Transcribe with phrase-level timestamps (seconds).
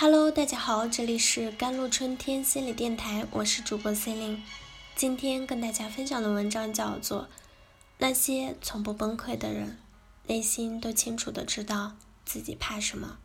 [0.00, 4.40] Hello，大家好，这里是甘露春天心理电台，我是主播 C 琳。
[4.94, 7.22] 今天跟大家分享的文章叫做
[7.98, 9.76] 《那些从不崩溃的人，
[10.28, 13.18] 内心都清楚的知道自己怕什么》。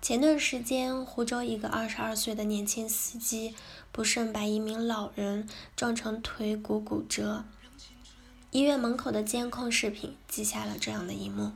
[0.00, 3.54] 前段时间，湖州一个二十二岁的年轻司机
[3.92, 5.46] 不慎把一名老人
[5.76, 7.44] 撞成腿骨骨折。
[8.52, 11.52] 医院门口的监控视频记下了这样的一幕：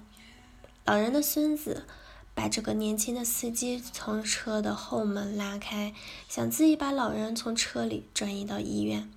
[0.84, 1.86] 老人的孙子
[2.34, 5.94] 把这个年轻的司机从车的后门拉开，
[6.28, 9.10] 想自己把老人从车里转移到医院。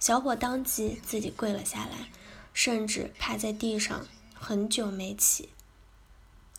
[0.00, 2.10] 小伙当即自己跪了下来，
[2.52, 5.48] 甚至趴在地上很久没起。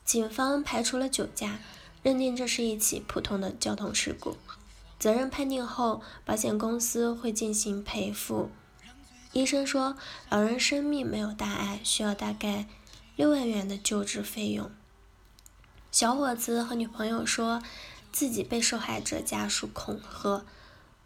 [0.06, 1.60] 警方排除了酒驾。
[2.04, 4.36] 认定这是一起普通的交通事故，
[5.00, 8.50] 责任判定后，保险公司会进行赔付。
[9.32, 9.96] 医生说，
[10.28, 12.68] 老人生命没有大碍，需要大概
[13.16, 14.70] 六万元的救治费用。
[15.94, 17.62] 小伙子和女朋友说，
[18.12, 20.44] 自己被受害者家属恐吓，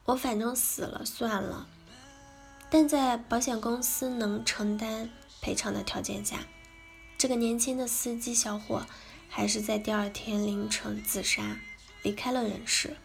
[0.06, 1.68] 我反正死了算了。
[2.70, 5.10] 但在保险公司能承担
[5.42, 6.38] 赔偿的条件下，
[7.18, 8.88] 这个年轻的司机小伙。
[9.30, 11.58] 还是在第二天凌晨自杀，
[12.02, 12.96] 离开了人世，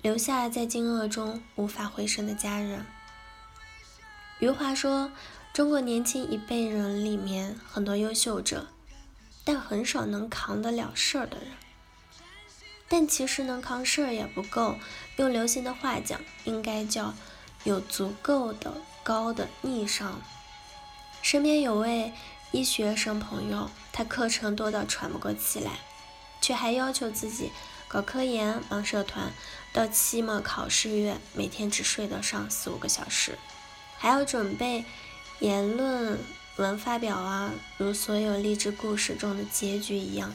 [0.00, 2.86] 留下在惊愕中无法回神的家人。
[4.38, 5.10] 余华说
[5.52, 8.68] ：“中国年轻一辈人里面很多优秀者，
[9.44, 11.48] 但很少能扛得了事儿的人。
[12.88, 14.76] 但其实能扛事儿也不够，
[15.16, 17.14] 用流行的话讲，应该叫
[17.64, 20.20] 有足够的高的逆商。”
[21.22, 22.12] 身边有位。
[22.54, 25.78] 医学生朋友，他课程多到喘不过气来，
[26.42, 27.50] 却还要求自己
[27.88, 29.32] 搞科研、忙社团，
[29.72, 33.38] 到期末考试月每天只睡得上四五个小时，
[33.96, 34.84] 还要准备
[35.40, 36.18] 言论
[36.56, 40.34] 文发表啊，如所有励志故事中的结局一样，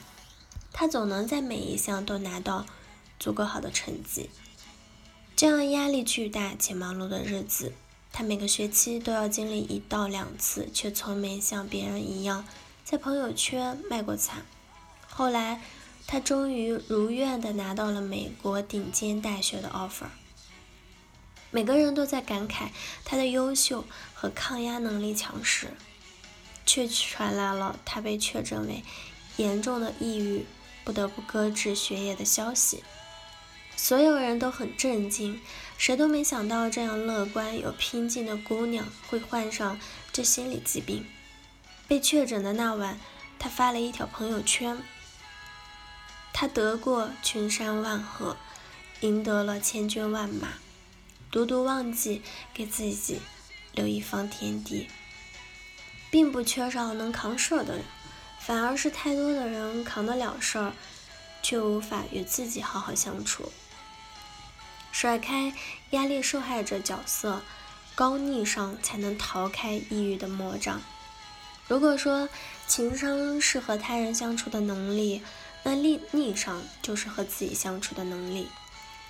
[0.73, 2.65] 他总能在每一项都拿到
[3.19, 4.29] 足够好的成绩。
[5.35, 7.73] 这样压力巨大且忙碌的日子。
[8.11, 12.47] 他每个学期都要经历一到两次，却从没像别人一样
[12.83, 14.43] 在朋友圈卖过惨。
[15.07, 15.61] 后来，
[16.07, 20.07] 他终于如愿的拿到了美国顶尖大学的 offer。
[21.51, 22.69] 每个人都在感慨
[23.05, 23.85] 他的优秀
[24.15, 25.67] 和抗压能力强势，
[26.67, 28.83] 却传来了他被确诊为
[29.37, 30.45] 严重的抑郁，
[30.83, 32.83] 不得不搁置学业的消息。
[33.75, 35.39] 所有人都很震惊，
[35.77, 39.79] 谁都没想到这样乐观有拼劲的姑娘会患上
[40.11, 41.05] 这心理疾病。
[41.87, 42.99] 被确诊的那晚，
[43.39, 44.77] 她发了一条朋友圈：
[46.33, 48.35] 她得过群山万壑，
[49.01, 50.55] 赢得了千军万马，
[51.31, 52.23] 独独忘记
[52.53, 53.21] 给自己
[53.73, 54.87] 留一方天地。
[56.09, 57.83] 并不缺少能扛事儿的人，
[58.39, 60.73] 反而是太多的人扛得了事儿，
[61.41, 63.51] 却无法与自己好好相处。
[64.91, 65.53] 甩开
[65.91, 67.41] 压力受害者角色，
[67.93, 70.81] 高逆商才能逃开抑郁的魔掌。
[71.67, 72.29] 如果说
[72.65, 75.21] 情商是和他人相处的能力，
[75.63, 78.47] 那逆逆商就是和自己相处的能力。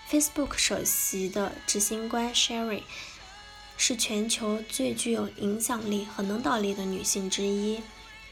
[0.09, 2.83] Facebook 首席的执行官 Sherry
[3.77, 7.79] 是全球最具有影响力和领导力的女性之一，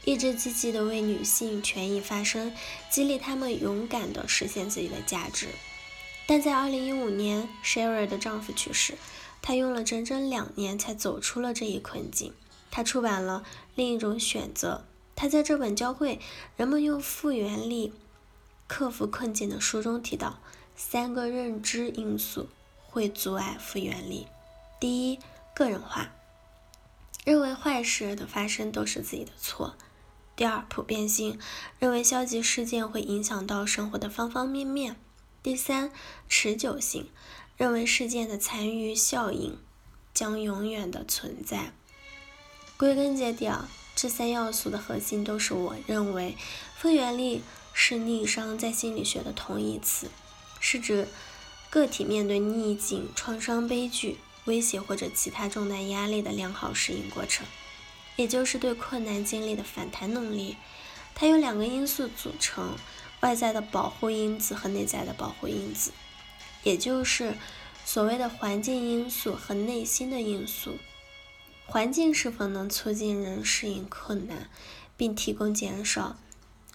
[0.04, 2.52] 一直积极的为女性权益发声，
[2.90, 5.48] 激励她们勇敢地实现自己的价值。
[6.26, 8.98] 但在2015年，Sherry 的丈夫去世，
[9.40, 12.34] 她用了整整两年才走出了这一困境。
[12.70, 13.44] 她出版了
[13.76, 16.18] 《另一种选择》，她在这本教会
[16.56, 17.92] 人们用复原力
[18.66, 20.40] 克服困境的书中提到，
[20.76, 22.48] 三个认知因素
[22.88, 24.26] 会阻碍复原力：
[24.80, 25.20] 第一，
[25.56, 26.12] 个人化，
[27.24, 29.74] 认为坏事的发生都是自己的错；
[30.36, 31.38] 第二，普遍性，
[31.78, 34.96] 认为消极事件会影响到生活的方方面面。
[35.42, 35.90] 第三，
[36.28, 37.08] 持久性，
[37.56, 39.58] 认为事件的残余效应
[40.12, 41.72] 将永远的存在。
[42.76, 46.36] 归根结底啊，这三要素的核心都是我认为，
[46.76, 47.42] 复原力
[47.72, 50.10] 是逆商在心理学的同义词，
[50.60, 51.08] 是指
[51.70, 57.46] 个体面对逆境、创伤、悲剧、威胁或者其他重大压力的良好适应过程，
[58.16, 60.56] 也就是对困难经历的反弹能力。
[61.14, 62.76] 它由两个因素组成。
[63.22, 65.90] 外在的保护因子和内在的保护因子，
[66.62, 67.34] 也就是
[67.82, 70.76] 所谓的环境因素和内心的因素。
[71.64, 74.50] 环境是否能促进人适应困难，
[74.98, 76.18] 并提供减少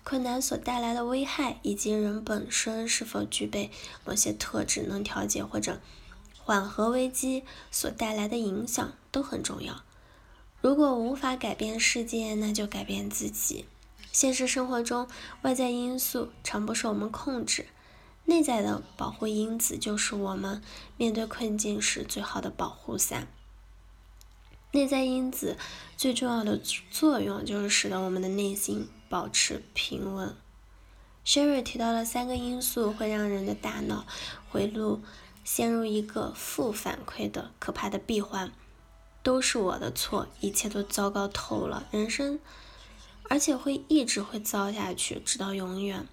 [0.03, 3.69] 困难所带来的危害，以及人本身是否具备
[4.03, 5.79] 某些特质能调节或者
[6.43, 9.81] 缓和危机所带来的影响，都很重要。
[10.61, 13.65] 如果无法改变世界，那就改变自己。
[14.11, 15.07] 现实生活中，
[15.43, 17.67] 外在因素常不受我们控制，
[18.25, 20.61] 内在的保护因子就是我们
[20.97, 23.27] 面对困境时最好的保护伞。
[24.71, 25.57] 内在因子
[25.97, 26.59] 最重要的
[26.89, 30.35] 作用就是使得我们的内心保持平稳。
[31.25, 34.05] Sherry 提到了三个因素会让人的大脑
[34.49, 35.01] 回路
[35.43, 38.51] 陷入一个负反馈的可怕的闭环，
[39.23, 42.39] 都是我的错，一切都糟糕透了，人生。
[43.29, 46.05] 而且会一直会糟下去，直到永远。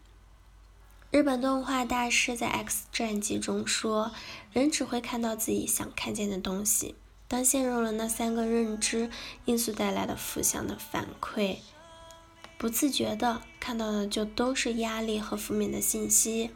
[1.10, 4.12] 日本动画大师在《X 战记》中说
[4.52, 6.94] ：“人只会看到自己想看见的东西。
[7.26, 9.10] 当陷入了那三个认知
[9.46, 11.56] 因素带来的负向的反馈，
[12.56, 16.50] 不自觉的看到的就都是压力和负面的信息。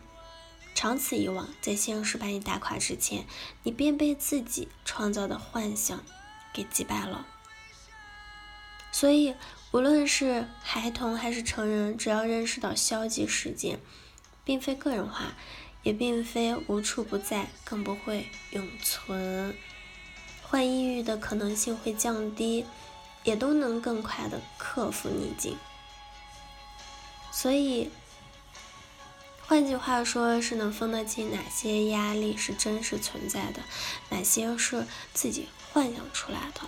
[0.74, 3.26] 长此以往，在现实把你打垮之前，
[3.62, 6.04] 你便被自己创造的幻想
[6.52, 7.26] 给击败了。
[8.90, 9.34] 所以。”
[9.72, 13.80] 无论是孩童还是成人，只要认识到消极事件
[14.44, 15.32] 并非个人化，
[15.82, 19.56] 也并非无处不在，更不会永存，
[20.42, 22.66] 患抑郁的可能性会降低，
[23.24, 25.56] 也都能更快的克服逆境。
[27.30, 27.90] 所以，
[29.46, 33.60] 换句话说，是能分得清哪些压力是真实存在的，
[34.08, 36.62] 哪些是自己幻想出来的。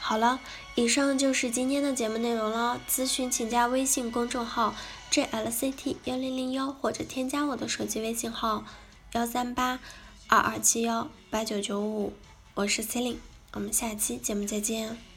[0.00, 0.40] 好了，
[0.74, 2.80] 以上就是今天的节目内容了。
[2.88, 4.74] 咨询请加微信公众号
[5.10, 8.64] jlct 幺零零幺，或者添加我的手机微信号
[9.12, 9.78] 幺三八
[10.26, 12.12] 二二七幺八九九五。
[12.54, 13.20] 我是 c e l i n e
[13.52, 15.13] 我们下期节目再见。